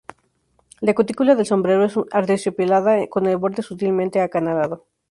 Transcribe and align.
La 0.81 0.95
cutícula 0.95 1.35
del 1.35 1.45
sombrero 1.45 1.85
es 1.85 1.93
aterciopelada 2.11 3.07
con 3.07 3.27
el 3.27 3.37
borde 3.37 3.61
sutilmente 3.61 4.19
acanalado. 4.19 4.87